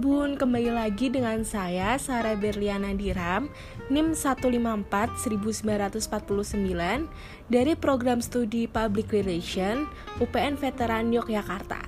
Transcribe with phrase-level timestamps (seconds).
[0.00, 3.52] Bun, kembali lagi dengan saya Sarah Berliana Diram,
[3.92, 5.28] NIM 154-1949
[7.52, 9.84] dari Program Studi Public Relation
[10.16, 11.84] UPN Veteran Yogyakarta.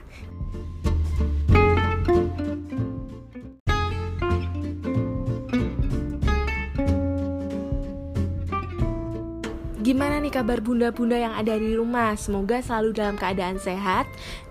[9.82, 12.14] Gimana nih kabar bunda-bunda yang ada di rumah?
[12.14, 14.05] Semoga selalu dalam keadaan sehat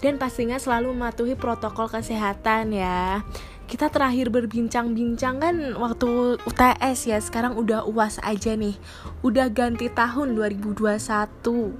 [0.03, 3.23] dan pastinya selalu mematuhi protokol kesehatan ya.
[3.71, 8.75] Kita terakhir berbincang-bincang kan waktu UTS ya, sekarang udah UAS aja nih.
[9.23, 11.71] Udah ganti tahun 2021.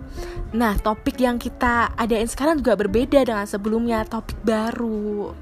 [0.55, 5.35] Nah, topik yang kita adain sekarang juga berbeda dengan sebelumnya, topik baru.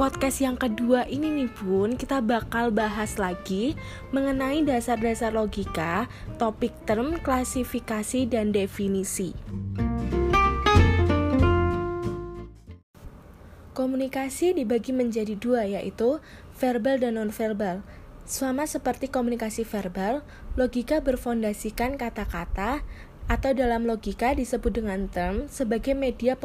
[0.00, 3.76] Podcast yang kedua ini nih Bun, kita bakal bahas lagi
[4.16, 6.08] mengenai dasar-dasar logika,
[6.40, 9.36] topik term, klasifikasi, dan definisi.
[13.76, 16.16] Komunikasi dibagi menjadi dua yaitu
[16.56, 17.84] verbal dan nonverbal.
[18.24, 20.24] Sama seperti komunikasi verbal,
[20.56, 22.80] logika berfondasikan kata-kata
[23.28, 26.40] atau dalam logika disebut dengan term sebagai media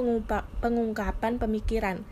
[0.60, 2.04] pengungkapan pemikiran.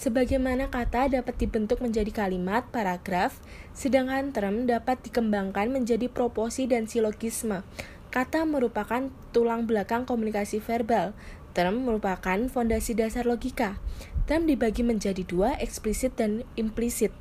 [0.00, 3.36] Sebagaimana kata dapat dibentuk menjadi kalimat, paragraf,
[3.76, 7.60] sedangkan term dapat dikembangkan menjadi proposi dan silogisme.
[8.08, 11.12] Kata merupakan tulang belakang komunikasi verbal.
[11.52, 13.76] Term merupakan fondasi dasar logika.
[14.24, 17.12] Term dibagi menjadi dua, eksplisit dan implisit.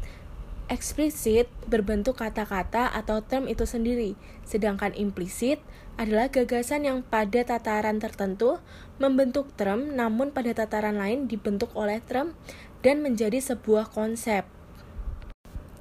[0.71, 4.14] Eksplisit berbentuk kata-kata atau term itu sendiri,
[4.45, 5.58] sedangkan implisit
[5.97, 8.61] adalah gagasan yang pada tataran tertentu
[9.02, 12.38] membentuk term, namun pada tataran lain dibentuk oleh term
[12.85, 14.47] dan menjadi sebuah konsep.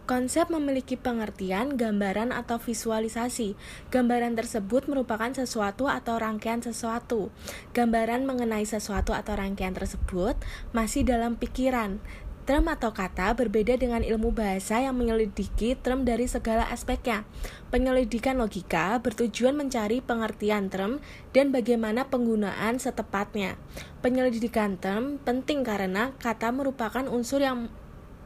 [0.09, 3.61] Konsep memiliki pengertian, gambaran, atau visualisasi.
[3.93, 7.29] Gambaran tersebut merupakan sesuatu atau rangkaian sesuatu.
[7.77, 10.33] Gambaran mengenai sesuatu atau rangkaian tersebut
[10.73, 12.01] masih dalam pikiran.
[12.49, 17.29] Term atau kata berbeda dengan ilmu bahasa yang menyelidiki term dari segala aspeknya.
[17.69, 21.05] Penyelidikan logika bertujuan mencari pengertian term
[21.37, 23.61] dan bagaimana penggunaan setepatnya.
[24.01, 27.69] Penyelidikan term penting karena kata merupakan unsur yang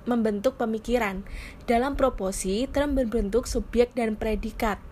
[0.07, 1.27] membentuk pemikiran.
[1.67, 4.92] Dalam proposi, term berbentuk subjek dan predikat.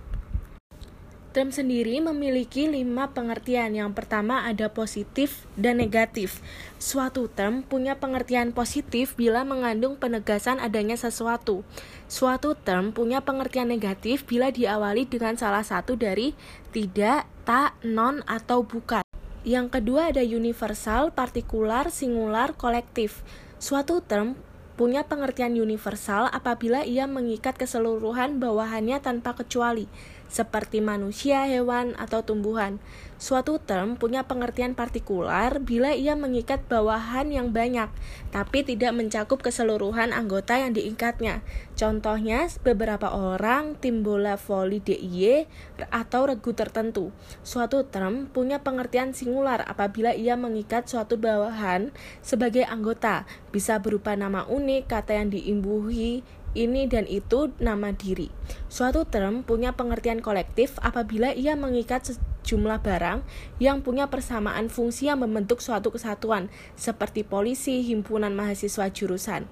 [1.30, 3.70] Term sendiri memiliki lima pengertian.
[3.70, 6.42] Yang pertama ada positif dan negatif.
[6.82, 11.62] Suatu term punya pengertian positif bila mengandung penegasan adanya sesuatu.
[12.10, 16.34] Suatu term punya pengertian negatif bila diawali dengan salah satu dari
[16.74, 19.06] tidak, tak, non, atau bukan.
[19.47, 23.22] Yang kedua ada universal, partikular, singular, kolektif.
[23.62, 24.34] Suatu term
[24.74, 29.84] punya pengertian universal apabila ia mengikat keseluruhan bawahannya tanpa kecuali
[30.30, 32.78] seperti manusia, hewan, atau tumbuhan.
[33.20, 37.92] Suatu term punya pengertian partikular bila ia mengikat bawahan yang banyak,
[38.32, 41.44] tapi tidak mencakup keseluruhan anggota yang diikatnya.
[41.76, 45.44] Contohnya, beberapa orang, tim bola voli DIY,
[45.92, 47.12] atau regu tertentu.
[47.44, 51.92] Suatu term punya pengertian singular apabila ia mengikat suatu bawahan
[52.24, 56.24] sebagai anggota, bisa berupa nama unik, kata yang diimbuhi,
[56.55, 58.31] ini dan itu nama diri.
[58.66, 63.22] Suatu term punya pengertian kolektif apabila ia mengikat sejumlah barang
[63.62, 69.47] yang punya persamaan fungsi yang membentuk suatu kesatuan, seperti polisi, himpunan mahasiswa jurusan.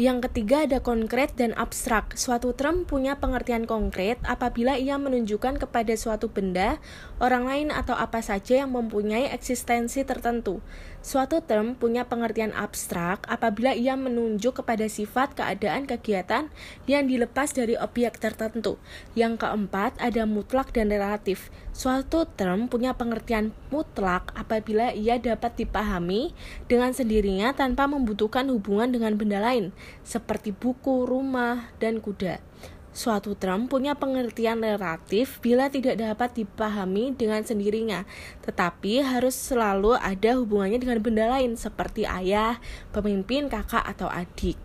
[0.00, 2.16] Yang ketiga ada konkret dan abstrak.
[2.16, 6.80] Suatu term punya pengertian konkret apabila ia menunjukkan kepada suatu benda,
[7.20, 10.64] orang lain atau apa saja yang mempunyai eksistensi tertentu.
[11.04, 16.48] Suatu term punya pengertian abstrak apabila ia menunjuk kepada sifat, keadaan, kegiatan
[16.88, 18.80] yang dilepas dari objek tertentu.
[19.12, 21.52] Yang keempat, ada mutlak dan relatif.
[21.72, 26.36] Suatu term punya pengertian mutlak apabila ia dapat dipahami
[26.68, 29.72] dengan sendirinya tanpa membutuhkan hubungan dengan benda lain,
[30.04, 32.44] seperti buku, rumah, dan kuda.
[32.92, 38.04] Suatu term punya pengertian relatif bila tidak dapat dipahami dengan sendirinya,
[38.44, 42.60] tetapi harus selalu ada hubungannya dengan benda lain seperti ayah,
[42.92, 44.60] pemimpin, kakak, atau adik.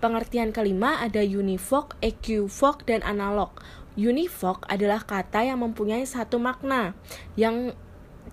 [0.00, 3.52] Pengertian kelima ada univoc, equivoc, dan analog.
[3.96, 6.92] Univoc adalah kata yang mempunyai satu makna
[7.32, 7.72] yang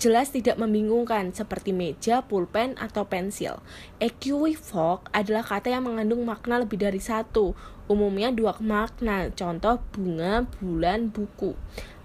[0.01, 3.61] jelas tidak membingungkan seperti meja, pulpen, atau pensil.
[4.01, 7.53] Equivoc adalah kata yang mengandung makna lebih dari satu,
[7.87, 11.53] umumnya dua makna, contoh bunga, bulan, buku.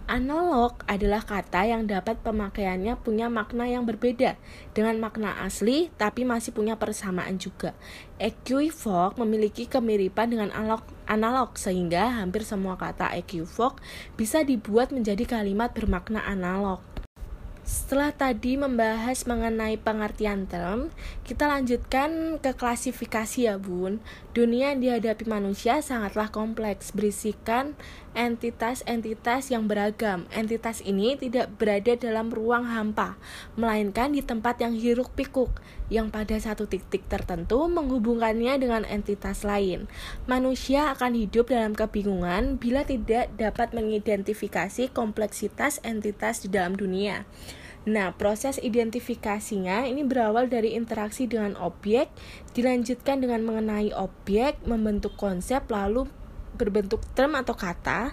[0.08, 4.40] Analog adalah kata yang dapat pemakaiannya punya makna yang berbeda
[4.72, 7.76] dengan makna asli tapi masih punya persamaan juga.
[8.16, 13.84] Equivoc memiliki kemiripan dengan analog, analog sehingga hampir semua kata equivoc
[14.16, 16.80] bisa dibuat menjadi kalimat bermakna analog.
[17.68, 20.88] Setelah tadi membahas mengenai pengertian term,
[21.28, 24.00] kita lanjutkan ke klasifikasi ya bun.
[24.32, 27.76] Dunia yang dihadapi manusia sangatlah kompleks, berisikan
[28.16, 30.24] entitas-entitas yang beragam.
[30.32, 33.20] Entitas ini tidak berada dalam ruang hampa,
[33.52, 35.52] melainkan di tempat yang hiruk pikuk,
[35.92, 39.92] yang pada satu titik tertentu menghubungkannya dengan entitas lain.
[40.24, 47.28] Manusia akan hidup dalam kebingungan bila tidak dapat mengidentifikasi kompleksitas entitas di dalam dunia.
[47.88, 52.12] Nah, proses identifikasinya ini berawal dari interaksi dengan objek,
[52.52, 56.04] dilanjutkan dengan mengenai objek, membentuk konsep, lalu
[56.60, 58.12] berbentuk term atau kata,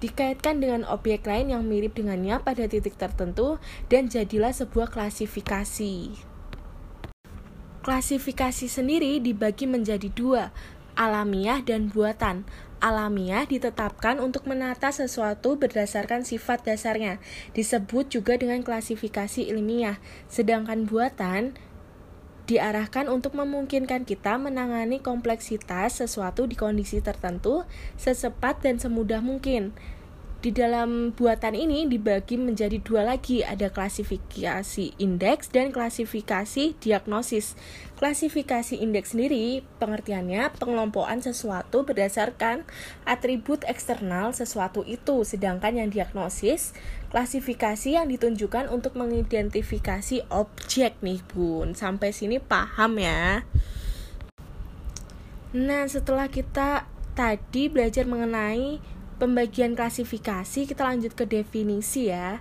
[0.00, 3.60] dikaitkan dengan objek lain yang mirip dengannya pada titik tertentu,
[3.92, 6.16] dan jadilah sebuah klasifikasi.
[7.84, 10.48] Klasifikasi sendiri dibagi menjadi dua,
[10.96, 12.48] alamiah dan buatan
[12.80, 17.20] alamiah ditetapkan untuk menata sesuatu berdasarkan sifat dasarnya,
[17.52, 21.54] disebut juga dengan klasifikasi ilmiah, sedangkan buatan
[22.50, 27.62] diarahkan untuk memungkinkan kita menangani kompleksitas sesuatu di kondisi tertentu
[27.94, 29.70] secepat dan semudah mungkin.
[30.40, 37.60] Di dalam buatan ini dibagi menjadi dua lagi, ada klasifikasi indeks dan klasifikasi diagnosis.
[38.00, 42.64] Klasifikasi indeks sendiri pengertiannya pengelompokan sesuatu berdasarkan
[43.04, 46.72] atribut eksternal sesuatu itu, sedangkan yang diagnosis
[47.12, 51.76] klasifikasi yang ditunjukkan untuk mengidentifikasi objek nih bun.
[51.76, 53.44] Sampai sini paham ya?
[55.52, 58.80] Nah, setelah kita tadi belajar mengenai
[59.20, 62.40] pembagian klasifikasi kita lanjut ke definisi ya.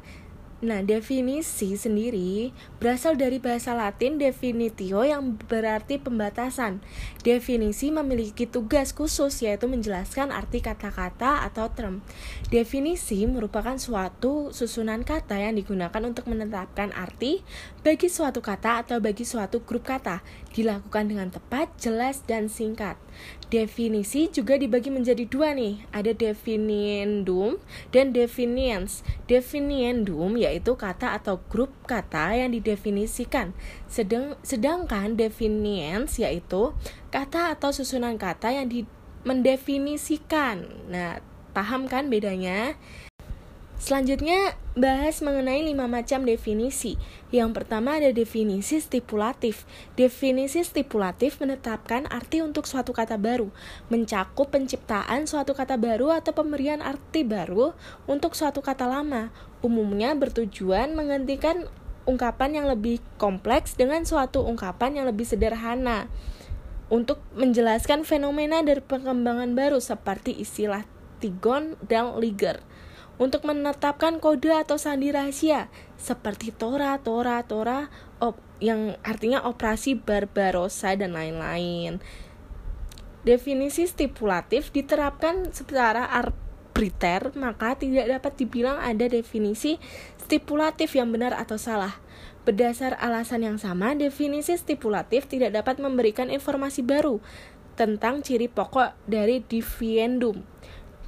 [0.60, 2.52] Nah, definisi sendiri
[2.84, 6.84] berasal dari bahasa Latin definitio yang berarti pembatasan.
[7.24, 12.04] Definisi memiliki tugas khusus yaitu menjelaskan arti kata-kata atau term.
[12.52, 17.40] Definisi merupakan suatu susunan kata yang digunakan untuk menetapkan arti
[17.80, 20.20] bagi suatu kata atau bagi suatu grup kata.
[20.52, 23.00] Dilakukan dengan tepat, jelas, dan singkat.
[23.48, 27.58] Definisi juga dibagi menjadi dua nih, ada definiendum
[27.90, 29.02] dan definiens.
[29.26, 33.54] Definiendum yaitu kata atau grup kata yang didefinisikan,
[33.86, 36.74] sedang, sedangkan definiens yaitu
[37.13, 38.90] kata atau susunan kata yang di,
[39.22, 40.90] mendefinisikan.
[40.90, 41.22] Nah,
[41.54, 42.74] paham kan bedanya?
[43.89, 47.01] Selanjutnya bahas mengenai lima macam definisi.
[47.33, 49.65] Yang pertama ada definisi stipulatif.
[49.97, 53.50] Definisi stipulatif menetapkan arti untuk suatu kata baru,
[53.89, 57.74] mencakup penciptaan suatu kata baru atau pemberian arti baru
[58.06, 59.33] untuk suatu kata lama.
[59.65, 61.65] Umumnya bertujuan menggantikan
[62.06, 66.06] ungkapan yang lebih kompleks dengan suatu ungkapan yang lebih sederhana
[66.94, 70.86] untuk menjelaskan fenomena dari perkembangan baru seperti istilah
[71.18, 72.62] Tigon dan Liger
[73.19, 75.68] untuk menetapkan kode atau sandi rahasia
[76.00, 77.92] seperti Tora, Tora, Tora
[78.24, 82.00] op, yang artinya operasi Barbarossa dan lain-lain.
[83.27, 89.75] Definisi stipulatif diterapkan secara arbitrter, maka tidak dapat dibilang ada definisi
[90.15, 92.00] stipulatif yang benar atau salah.
[92.48, 97.19] Berdasar alasan yang sama, definisi stipulatif tidak dapat memberikan informasi baru
[97.75, 100.44] tentang ciri pokok dari diffiendum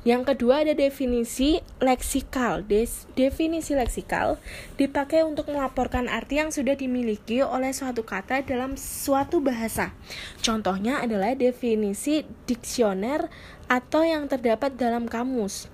[0.02, 2.66] yang kedua ada definisi leksikal.
[2.66, 4.42] Des definisi leksikal
[4.74, 9.94] dipakai untuk melaporkan arti yang sudah dimiliki oleh suatu kata dalam suatu bahasa.
[10.42, 13.30] Contohnya adalah definisi diksioner
[13.70, 15.70] atau yang terdapat dalam kamus.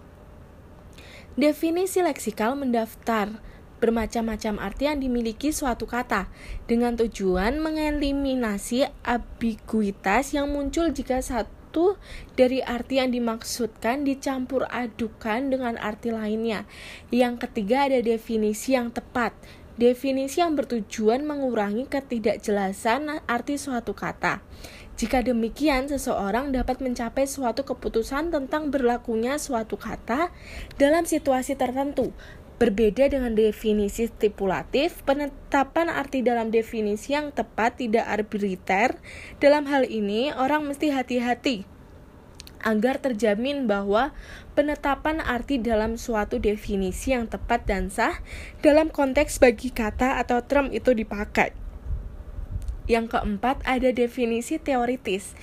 [1.39, 3.39] Definisi leksikal mendaftar
[3.77, 6.27] bermacam-macam arti yang dimiliki suatu kata
[6.65, 11.56] dengan tujuan mengeliminasi ambiguitas yang muncul jika satu
[12.33, 16.65] dari arti yang dimaksudkan dicampur adukan dengan arti lainnya.
[17.13, 19.33] Yang ketiga ada definisi yang tepat.
[19.77, 24.41] Definisi yang bertujuan mengurangi ketidakjelasan arti suatu kata.
[24.97, 30.33] Jika demikian, seseorang dapat mencapai suatu keputusan tentang berlakunya suatu kata
[30.81, 32.09] dalam situasi tertentu.
[32.57, 38.97] Berbeda dengan definisi stipulatif, penetapan arti dalam definisi yang tepat tidak arbitriter.
[39.37, 41.69] Dalam hal ini, orang mesti hati-hati
[42.65, 44.17] agar terjamin bahwa
[44.57, 48.17] penetapan arti dalam suatu definisi yang tepat dan sah
[48.65, 51.53] dalam konteks bagi kata atau term itu dipakai.
[52.87, 55.35] Yang keempat, ada definisi teoritis.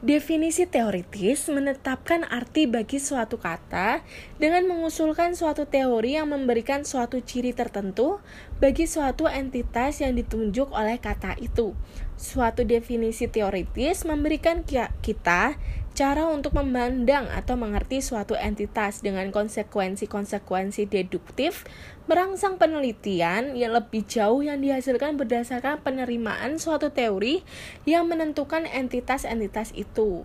[0.00, 4.00] Definisi teoritis menetapkan arti bagi suatu kata
[4.40, 8.16] dengan mengusulkan suatu teori yang memberikan suatu ciri tertentu
[8.64, 11.76] bagi suatu entitas yang ditunjuk oleh kata itu.
[12.16, 14.64] Suatu definisi teoritis memberikan
[15.04, 15.60] kita
[16.00, 21.68] cara untuk memandang atau mengerti suatu entitas dengan konsekuensi-konsekuensi deduktif
[22.08, 27.44] merangsang penelitian yang lebih jauh yang dihasilkan berdasarkan penerimaan suatu teori
[27.84, 30.24] yang menentukan entitas-entitas itu.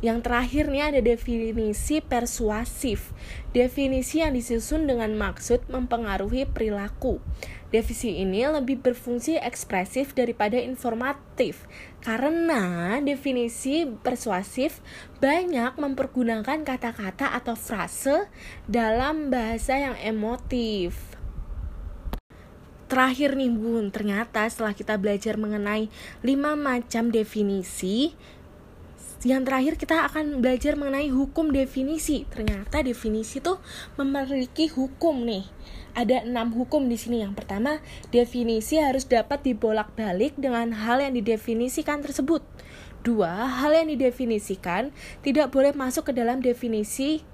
[0.00, 3.12] Yang terakhir nih ada definisi persuasif.
[3.52, 7.20] Definisi yang disusun dengan maksud mempengaruhi perilaku.
[7.68, 11.70] Definisi ini lebih berfungsi ekspresif daripada informatif
[12.02, 14.82] karena definisi persuasif
[15.22, 18.26] banyak mempergunakan kata-kata atau frase
[18.66, 21.20] dalam bahasa yang emotif.
[22.90, 25.86] Terakhir nih bun, ternyata setelah kita belajar mengenai
[26.26, 28.18] lima macam definisi,
[29.20, 32.24] yang terakhir kita akan belajar mengenai hukum definisi.
[32.32, 33.60] Ternyata definisi tuh
[34.00, 35.44] memiliki hukum nih.
[35.92, 37.20] Ada enam hukum di sini.
[37.20, 42.40] Yang pertama, definisi harus dapat dibolak-balik dengan hal yang didefinisikan tersebut.
[43.00, 44.92] Dua, hal yang didefinisikan
[45.24, 47.24] tidak boleh masuk ke dalam definisi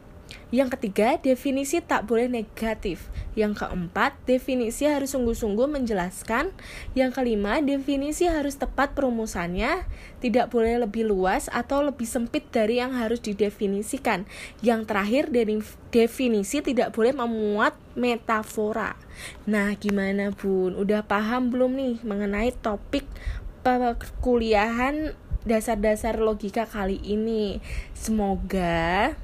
[0.55, 3.11] yang ketiga, definisi tak boleh negatif.
[3.35, 6.55] Yang keempat, definisi harus sungguh-sungguh menjelaskan.
[6.95, 9.91] Yang kelima, definisi harus tepat perumusannya,
[10.23, 14.23] tidak boleh lebih luas atau lebih sempit dari yang harus didefinisikan.
[14.63, 15.35] Yang terakhir,
[15.91, 18.95] definisi tidak boleh memuat metafora.
[19.51, 20.79] Nah, gimana Bun?
[20.79, 23.03] Udah paham belum nih mengenai topik
[23.67, 27.59] perkuliahan dasar-dasar logika kali ini?
[27.99, 29.19] Semoga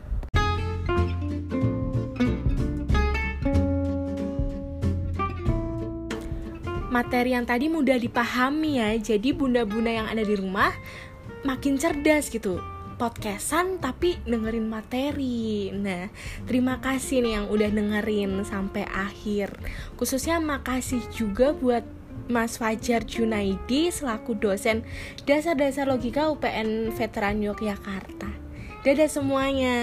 [6.92, 8.92] materi yang tadi mudah dipahami ya.
[9.00, 10.70] Jadi bunda-bunda yang ada di rumah
[11.42, 12.60] makin cerdas gitu.
[13.00, 15.72] Podcastan tapi dengerin materi.
[15.72, 16.12] Nah,
[16.44, 19.56] terima kasih nih yang udah dengerin sampai akhir.
[19.96, 21.82] Khususnya makasih juga buat
[22.30, 24.86] Mas Fajar Junaidi selaku dosen
[25.26, 28.30] dasar-dasar logika UPN Veteran Yogyakarta.
[28.86, 29.78] Dadah semuanya.